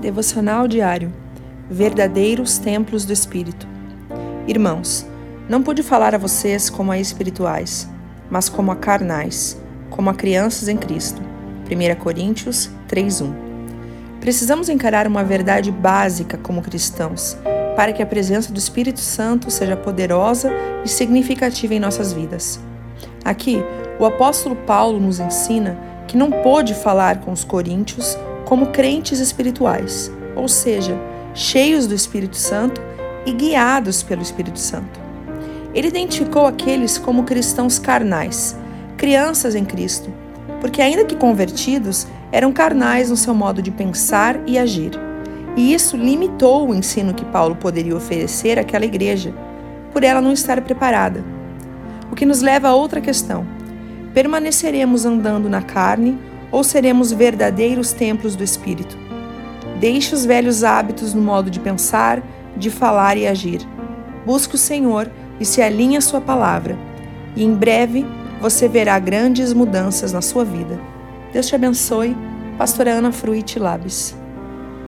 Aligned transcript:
Devocional 0.00 0.66
diário. 0.66 1.12
Verdadeiros 1.68 2.56
templos 2.56 3.04
do 3.04 3.12
Espírito. 3.12 3.68
Irmãos, 4.48 5.06
não 5.46 5.62
pude 5.62 5.82
falar 5.82 6.14
a 6.14 6.18
vocês 6.18 6.70
como 6.70 6.90
a 6.90 6.98
espirituais, 6.98 7.86
mas 8.30 8.48
como 8.48 8.72
a 8.72 8.76
carnais, 8.76 9.60
como 9.90 10.08
a 10.08 10.14
crianças 10.14 10.68
em 10.68 10.76
Cristo. 10.78 11.20
1 11.66 11.94
Coríntios 11.96 12.70
3:1. 12.88 13.30
Precisamos 14.20 14.70
encarar 14.70 15.06
uma 15.06 15.22
verdade 15.22 15.70
básica 15.70 16.38
como 16.38 16.62
cristãos, 16.62 17.36
para 17.76 17.92
que 17.92 18.02
a 18.02 18.06
presença 18.06 18.50
do 18.50 18.58
Espírito 18.58 19.00
Santo 19.00 19.50
seja 19.50 19.76
poderosa 19.76 20.50
e 20.82 20.88
significativa 20.88 21.74
em 21.74 21.80
nossas 21.80 22.10
vidas. 22.10 22.58
Aqui, 23.22 23.62
o 23.98 24.06
apóstolo 24.06 24.56
Paulo 24.56 24.98
nos 24.98 25.20
ensina 25.20 25.78
que 26.08 26.16
não 26.16 26.30
pôde 26.30 26.72
falar 26.72 27.20
com 27.20 27.32
os 27.32 27.44
coríntios 27.44 28.16
como 28.44 28.68
crentes 28.68 29.20
espirituais, 29.20 30.10
ou 30.36 30.48
seja, 30.48 30.98
cheios 31.34 31.86
do 31.86 31.94
Espírito 31.94 32.36
Santo 32.36 32.80
e 33.26 33.32
guiados 33.32 34.02
pelo 34.02 34.22
Espírito 34.22 34.58
Santo. 34.58 35.00
Ele 35.74 35.88
identificou 35.88 36.46
aqueles 36.46 36.98
como 36.98 37.24
cristãos 37.24 37.78
carnais, 37.78 38.56
crianças 38.96 39.54
em 39.54 39.64
Cristo, 39.64 40.12
porque, 40.60 40.82
ainda 40.82 41.04
que 41.04 41.16
convertidos, 41.16 42.06
eram 42.32 42.52
carnais 42.52 43.10
no 43.10 43.16
seu 43.16 43.34
modo 43.34 43.62
de 43.62 43.70
pensar 43.70 44.40
e 44.46 44.58
agir. 44.58 44.92
E 45.56 45.72
isso 45.72 45.96
limitou 45.96 46.68
o 46.68 46.74
ensino 46.74 47.14
que 47.14 47.24
Paulo 47.24 47.56
poderia 47.56 47.96
oferecer 47.96 48.58
àquela 48.58 48.84
igreja, 48.84 49.32
por 49.92 50.04
ela 50.04 50.20
não 50.20 50.32
estar 50.32 50.60
preparada. 50.60 51.24
O 52.10 52.14
que 52.14 52.26
nos 52.26 52.40
leva 52.40 52.68
a 52.68 52.74
outra 52.74 53.00
questão: 53.00 53.46
permaneceremos 54.12 55.04
andando 55.04 55.48
na 55.48 55.62
carne 55.62 56.18
ou 56.50 56.64
seremos 56.64 57.12
verdadeiros 57.12 57.92
templos 57.92 58.36
do 58.36 58.44
Espírito? 58.44 58.96
Deixe 59.78 60.14
os 60.14 60.24
velhos 60.24 60.62
hábitos 60.62 61.14
no 61.14 61.22
modo 61.22 61.50
de 61.50 61.60
pensar, 61.60 62.22
de 62.56 62.70
falar 62.70 63.16
e 63.16 63.26
agir. 63.26 63.60
Busque 64.26 64.54
o 64.54 64.58
Senhor 64.58 65.10
e 65.38 65.44
se 65.44 65.62
alinhe 65.62 65.96
à 65.96 66.00
Sua 66.00 66.20
palavra, 66.20 66.78
e 67.34 67.42
em 67.44 67.54
breve 67.54 68.04
você 68.40 68.68
verá 68.68 68.98
grandes 68.98 69.52
mudanças 69.52 70.12
na 70.12 70.22
sua 70.22 70.44
vida. 70.44 70.80
Deus 71.32 71.46
te 71.46 71.54
abençoe. 71.54 72.16
Pastora 72.58 72.90
Ana 72.92 73.12
Fruit 73.12 73.58
Labes. 73.58 74.19